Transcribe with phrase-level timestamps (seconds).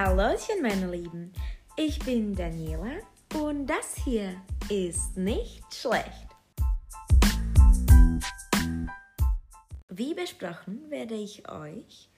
[0.00, 1.32] Hallöchen, meine Lieben.
[1.74, 3.00] Ich bin Daniela
[3.34, 4.40] und das hier
[4.70, 6.28] ist nicht schlecht.
[9.88, 12.08] Wie besprochen werde ich euch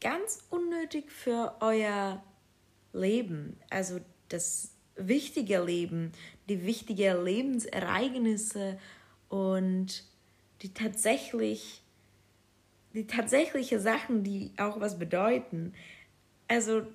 [0.00, 2.22] ganz unnötig für euer
[2.92, 6.12] Leben, also das wichtige Leben,
[6.48, 8.78] die wichtigen Lebensereignisse
[9.28, 10.04] und
[10.62, 11.82] die tatsächlich
[12.96, 15.74] die tatsächliche Sachen, die auch was bedeuten.
[16.48, 16.86] Also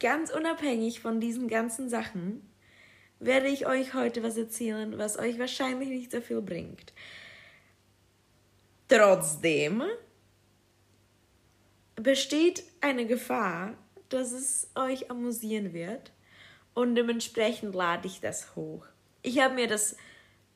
[0.00, 2.48] ganz unabhängig von diesen ganzen Sachen
[3.20, 6.92] werde ich euch heute was erzählen, was euch wahrscheinlich nicht so viel bringt.
[8.88, 9.84] Trotzdem
[11.94, 13.74] besteht eine Gefahr,
[14.08, 16.12] dass es euch amüsieren wird
[16.74, 18.84] und dementsprechend lade ich das hoch.
[19.22, 19.96] Ich habe mir das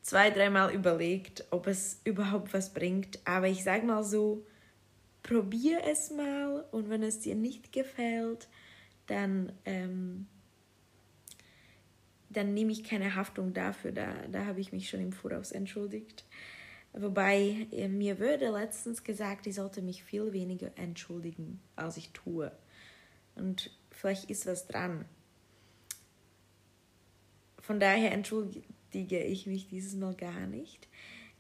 [0.03, 4.45] zwei, dreimal überlegt, ob es überhaupt was bringt, aber ich sage mal so,
[5.27, 8.49] probier es mal und wenn es dir nicht gefällt,
[9.09, 10.29] dann, ähm,
[12.31, 13.91] dann nehme ich keine Haftung dafür.
[13.91, 16.25] Da, da habe ich mich schon im Voraus entschuldigt.
[16.93, 22.53] Wobei äh, mir wurde letztens gesagt, ich sollte mich viel weniger entschuldigen, als ich tue.
[23.35, 25.07] Und vielleicht ist was dran.
[27.59, 30.87] Von daher entschuldige ich mich dieses Mal gar nicht.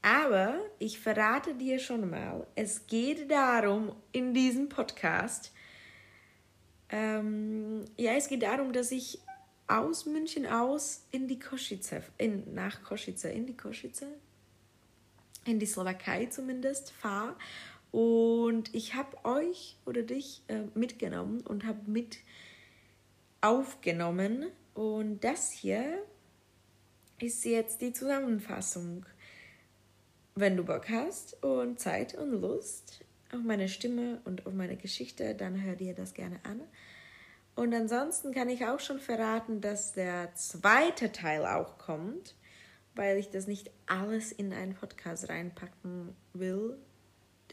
[0.02, 5.52] Aber ich verrate dir schon mal, es geht darum in diesem Podcast,
[6.88, 9.18] ähm, ja, es geht darum, dass ich
[9.66, 14.06] aus München aus in die Kosice, in, nach Kosice, in die Kosice,
[15.44, 17.36] in die Slowakei zumindest fahre.
[17.90, 22.18] Und ich habe euch oder dich äh, mitgenommen und habe mit
[23.40, 24.46] aufgenommen.
[24.74, 26.02] Und das hier
[27.18, 29.06] ist jetzt die Zusammenfassung.
[30.38, 35.34] Wenn du Bock hast und Zeit und Lust auf meine Stimme und auf meine Geschichte,
[35.34, 36.60] dann hör dir das gerne an.
[37.54, 42.34] Und ansonsten kann ich auch schon verraten, dass der zweite Teil auch kommt,
[42.94, 46.76] weil ich das nicht alles in einen Podcast reinpacken will,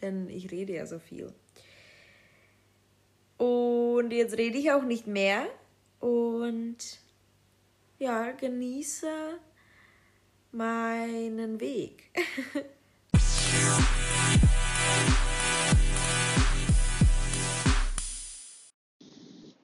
[0.02, 1.32] denn ich rede ja so viel.
[3.38, 5.46] Und jetzt rede ich auch nicht mehr
[6.02, 7.00] und
[7.98, 9.08] ja, genieße
[10.54, 12.12] meinen Weg.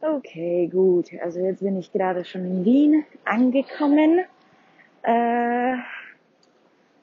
[0.01, 1.09] Okay, gut.
[1.21, 4.19] Also jetzt bin ich gerade schon in Wien angekommen.
[5.03, 5.73] Äh,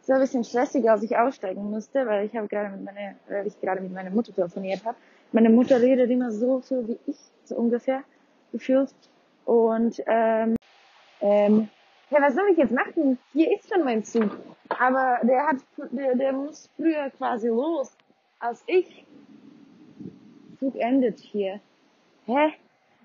[0.02, 3.14] es war ein bisschen stressiger, als ich aussteigen musste, weil ich habe gerade mit meiner,
[3.28, 4.96] weil ich gerade mit meiner Mutter telefoniert habe.
[5.32, 8.02] Meine Mutter redet immer so viel wie ich, so ungefähr
[8.52, 8.94] gefühlt.
[9.44, 10.56] Und ähm,
[11.20, 11.68] ähm,
[12.10, 13.18] ja, was soll ich jetzt machen?
[13.32, 14.30] Hier ist schon mein Zug.
[14.68, 15.56] Aber der hat,
[15.90, 17.96] der, der muss früher quasi los
[18.38, 19.04] als ich.
[20.60, 21.60] Zug endet hier.
[22.26, 22.52] Hä?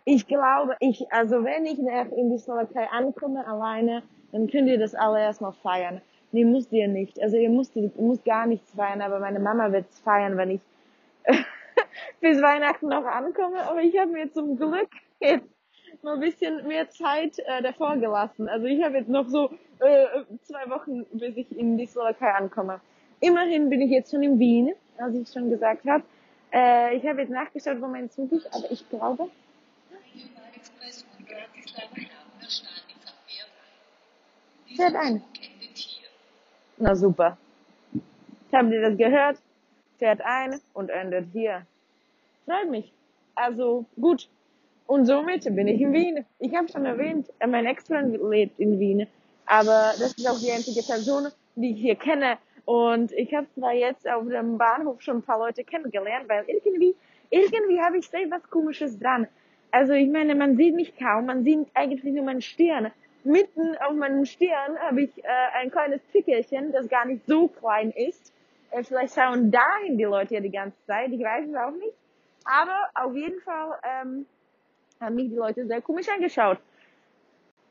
[0.05, 4.95] Ich glaube, ich, also wenn ich in die Slowakei ankomme alleine, dann könnt ihr das
[4.95, 6.01] alle erstmal feiern.
[6.31, 7.21] Nee, müsst ihr nicht.
[7.21, 10.61] Also ihr müsst, ihr müsst gar nichts feiern, aber meine Mama wird's feiern, wenn ich
[12.21, 13.61] bis Weihnachten noch ankomme.
[13.69, 14.89] Aber ich habe mir zum Glück
[15.19, 15.49] jetzt
[16.03, 18.49] mal ein bisschen mehr Zeit äh, davor gelassen.
[18.49, 20.05] Also ich habe jetzt noch so äh,
[20.43, 22.81] zwei Wochen, bis ich in die Slowakei ankomme.
[23.19, 26.03] Immerhin bin ich jetzt schon in Wien, als ich schon gesagt habe.
[26.51, 29.29] Äh, ich habe jetzt nachgeschaut, wo mein Zug ist, aber ich glaube,
[34.75, 35.21] Fährt ein.
[36.77, 37.37] Na super.
[38.51, 39.37] Habt ihr das gehört?
[39.99, 41.65] Fährt ein und endet hier.
[42.45, 42.91] Freut mich.
[43.35, 44.29] Also gut.
[44.91, 46.25] Und somit bin ich in Wien.
[46.39, 49.07] Ich habe schon erwähnt, äh, mein Ex-Freund lebt in Wien.
[49.45, 52.37] Aber das ist auch die einzige Person, die ich hier kenne.
[52.65, 56.93] Und ich habe zwar jetzt auf dem Bahnhof schon ein paar Leute kennengelernt, weil irgendwie,
[57.29, 59.29] irgendwie habe ich sehr was Komisches dran.
[59.71, 62.91] Also ich meine, man sieht mich kaum, man sieht eigentlich nur meine Stirn.
[63.23, 67.91] Mitten auf meinem Stirn habe ich äh, ein kleines Pickelchen, das gar nicht so klein
[67.91, 68.33] ist.
[68.71, 71.95] Äh, vielleicht schauen dahin die Leute ja die ganze Zeit, ich weiß es auch nicht.
[72.43, 74.25] Aber auf jeden Fall ähm,
[75.01, 76.59] haben mich die Leute sehr komisch angeschaut.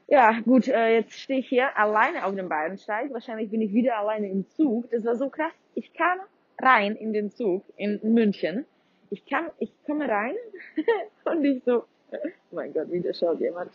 [0.09, 3.12] Ja, gut, äh, jetzt stehe ich hier alleine auf dem Bahnsteig.
[3.12, 4.91] Wahrscheinlich bin ich wieder alleine im Zug.
[4.91, 5.53] Das war so krass.
[5.75, 6.19] Ich kam
[6.61, 8.67] rein in den Zug in München
[9.11, 10.35] ich kam, ich komme rein
[11.25, 12.17] und ich so, oh
[12.53, 13.71] mein Gott, wieder schaut jemand.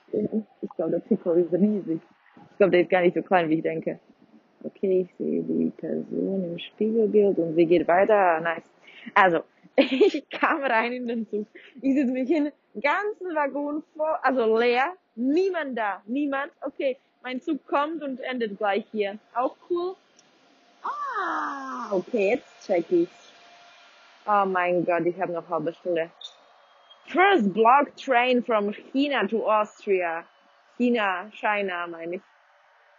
[0.62, 2.02] Ich glaube, der Pickel ist riesig.
[2.52, 4.00] Ich glaube, der ist gar nicht so klein, wie ich denke.
[4.64, 8.40] Okay, ich sehe die Person im Spiegelbild und sie geht weiter.
[8.40, 8.64] Nice.
[9.14, 9.42] Also,
[10.16, 11.48] ich kam rein in den Zug.
[11.82, 12.52] Ich sitze mich hin,
[12.82, 16.52] ganzen Waggon voll, also leer, niemand da, niemand.
[16.62, 19.18] Okay, mein Zug kommt und endet gleich hier.
[19.34, 19.96] Auch cool.
[20.84, 23.34] Ah, okay, jetzt check ich's.
[24.28, 26.10] Oh mein Gott, ich habe noch halbe Stunde.
[27.08, 30.24] First block train from China to Austria.
[30.78, 32.22] China, China meine ich.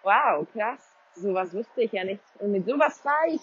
[0.02, 0.94] Wow, krass.
[1.14, 2.23] Sowas wusste ich ja nicht.
[2.38, 3.40] Und mit sowas fahre ich.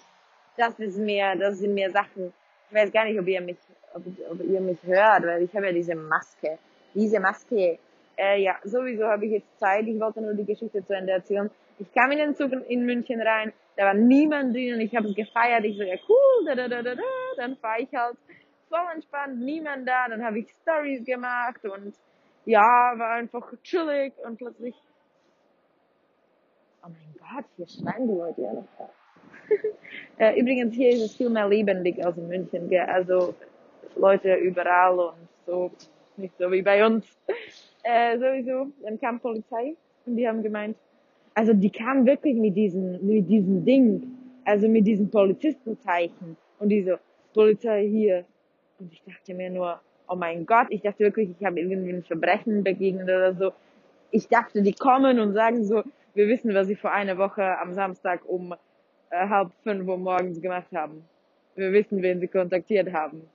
[0.55, 2.31] Das ist mehr, das sind mehr Sachen.
[2.73, 3.57] Ich weiß gar nicht, ob ihr mich,
[3.93, 6.57] ob, ob ihr mich hört, weil ich habe ja diese Maske.
[6.95, 7.77] Diese Maske.
[8.17, 9.85] Äh, ja, sowieso habe ich jetzt Zeit.
[9.85, 11.51] Ich wollte nur die Geschichte zu Ende erzählen.
[11.77, 15.07] Ich kam in den Zug in München rein, da war niemand drin und ich habe
[15.07, 15.63] es gefeiert.
[15.65, 17.01] Ich so, ja cool, da, da, da, da, da.
[17.37, 18.17] dann fahre ich halt
[18.69, 20.07] voll entspannt, niemand da.
[20.09, 21.93] Dann habe ich Stories gemacht und
[22.45, 22.59] ja,
[22.97, 24.73] war einfach chillig und plötzlich,
[26.83, 28.67] oh mein Gott, hier schreien die Leute ja noch.
[28.79, 29.02] äh,
[30.37, 32.85] übrigens, hier ist es viel mehr lebendig als in München, gell?
[32.85, 33.35] also
[33.95, 35.71] Leute überall und so,
[36.17, 37.05] nicht so wie bei uns.
[37.85, 39.75] Äh, sowieso, dann kam Polizei
[40.05, 40.77] und die haben gemeint,
[41.33, 44.03] also die kamen wirklich mit diesem, mit diesem Ding,
[44.45, 46.95] also mit diesem Polizistenzeichen und die so,
[47.33, 48.23] Polizei hier.
[48.79, 52.03] Und ich dachte mir nur, oh mein Gott, ich dachte wirklich, ich habe irgendwie ein
[52.03, 53.51] Verbrechen begegnet oder so.
[54.11, 57.73] Ich dachte, die kommen und sagen so, wir wissen, was sie vor einer Woche am
[57.73, 58.55] Samstag um
[59.13, 61.07] äh, halb fünf Uhr morgens gemacht haben.
[61.55, 63.29] Wir wissen, wen sie kontaktiert haben.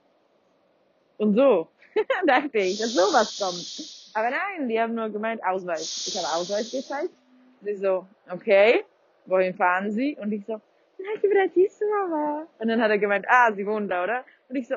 [1.17, 1.67] Und so
[2.25, 4.13] dachte ich, dass sowas kommt.
[4.13, 6.07] Aber nein, die haben nur gemeint, Ausweis.
[6.07, 7.13] Ich habe Ausweis gezeigt.
[7.61, 8.83] Sie so, okay,
[9.25, 10.17] wohin fahren Sie?
[10.19, 12.47] Und ich so, nach Bratislava.
[12.57, 14.25] Und dann hat er gemeint, ah, Sie wohnen da, oder?
[14.49, 14.75] Und ich so,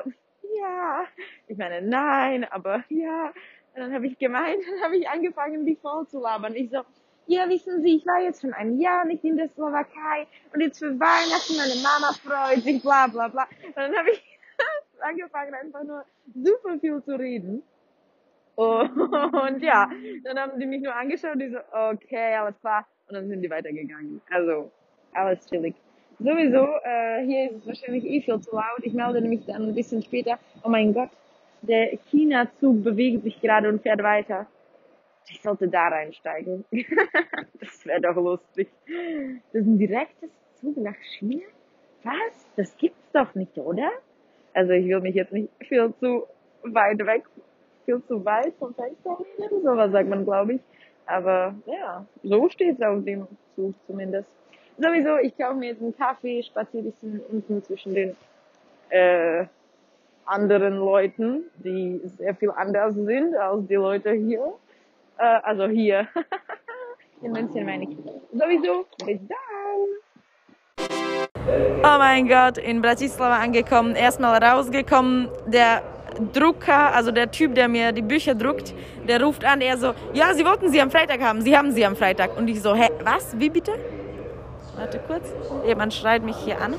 [0.57, 1.05] ja.
[1.47, 3.33] Ich meine, nein, aber ja.
[3.73, 6.55] Und dann habe ich gemeint, dann habe ich angefangen, die voll zu labern.
[6.55, 6.81] Ich so,
[7.27, 10.79] ja, wissen Sie, ich war jetzt schon ein Jahr nicht in der Slowakei und jetzt
[10.79, 13.47] für Weihnachten, meine Mama freut sich, bla bla bla.
[13.65, 14.23] Und dann habe ich
[15.01, 16.05] angefangen, einfach nur
[16.35, 17.63] super viel zu reden.
[18.55, 19.89] Und ja,
[20.23, 22.85] dann haben die mich nur angeschaut und die so, okay, alles klar.
[23.07, 24.21] Und dann sind die weitergegangen.
[24.29, 24.71] Also,
[25.13, 25.75] alles chillig.
[26.19, 28.81] Sowieso, äh, hier ist es wahrscheinlich eh viel zu laut.
[28.83, 30.37] Ich melde mich dann ein bisschen später.
[30.63, 31.09] Oh mein Gott,
[31.63, 34.45] der China-Zug bewegt sich gerade und fährt weiter.
[35.29, 36.65] Ich sollte da reinsteigen.
[37.59, 38.69] das wäre doch lustig.
[39.51, 41.43] Das ist ein direktes Zug nach China?
[42.03, 42.45] Was?
[42.55, 43.91] Das gibt's doch nicht, oder?
[44.53, 46.27] Also ich will mich jetzt nicht viel zu
[46.63, 47.23] weit weg
[47.85, 50.61] viel zu weit vom Fenster lehnen, so was sagt man, glaube ich.
[51.05, 54.29] Aber ja, so steht es auf dem Zug zumindest.
[54.77, 58.15] Sowieso, ich kaufe mir jetzt einen Kaffee, spaziere ein bisschen unten zwischen den
[58.89, 59.45] äh,
[60.25, 64.53] anderen Leuten, die sehr viel anders sind als die Leute hier.
[65.17, 66.07] Äh, also hier.
[67.21, 67.97] In München meine ich.
[68.33, 69.37] Sowieso, bis dann!
[71.47, 75.83] Oh mein Gott, in Bratislava angekommen, erstmal rausgekommen, der
[76.33, 78.73] Drucker, also der Typ, der mir die Bücher druckt,
[79.07, 81.85] der ruft an, er so, ja, Sie wollten sie am Freitag haben, Sie haben sie
[81.85, 82.37] am Freitag.
[82.37, 83.73] Und ich so, hä, was, wie bitte?
[84.75, 85.33] Warte kurz,
[85.65, 86.75] jemand schreit mich hier an.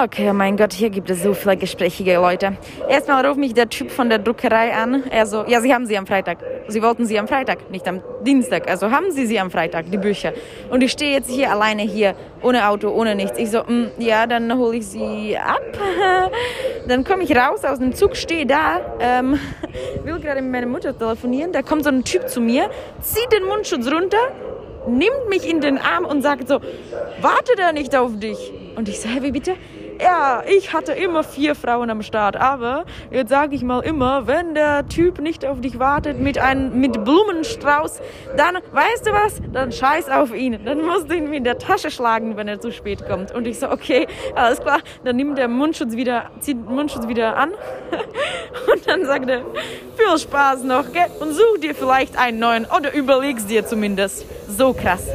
[0.00, 2.56] Okay, oh mein Gott, hier gibt es so viele gesprächige Leute.
[2.88, 5.02] Erstmal ruft mich der Typ von der Druckerei an.
[5.10, 6.38] Er so, ja, Sie haben sie am Freitag.
[6.68, 8.70] Sie wollten sie am Freitag, nicht am Dienstag.
[8.70, 10.34] Also haben Sie sie am Freitag, die Bücher.
[10.70, 13.38] Und ich stehe jetzt hier alleine hier, ohne Auto, ohne nichts.
[13.40, 15.62] Ich so, mm, ja, dann hole ich sie ab.
[16.86, 19.40] dann komme ich raus aus dem Zug, stehe da, ähm,
[20.04, 21.50] will gerade mit meiner Mutter telefonieren.
[21.50, 24.30] Da kommt so ein Typ zu mir, zieht den Mundschutz runter,
[24.86, 26.60] nimmt mich in den Arm und sagt so,
[27.20, 28.52] warte da nicht auf dich.
[28.76, 29.56] Und ich so, hä, wie bitte?
[30.00, 34.54] Ja, ich hatte immer vier Frauen am Start, aber jetzt sage ich mal immer, wenn
[34.54, 38.00] der Typ nicht auf dich wartet mit einem mit Blumenstrauß,
[38.36, 39.40] dann weißt du was?
[39.52, 40.58] Dann scheiß auf ihn.
[40.64, 43.34] Dann musst du ihn in der Tasche schlagen, wenn er zu spät kommt.
[43.34, 44.80] Und ich so, okay, alles klar.
[45.02, 47.50] Dann nimmt der Mundschutz wieder, zieht den Mundschutz wieder an
[48.72, 49.42] und dann sagt er,
[49.96, 51.06] viel Spaß noch, gell?
[51.18, 54.24] Und such dir vielleicht einen neuen oder überlegst dir zumindest.
[54.48, 55.08] So krass.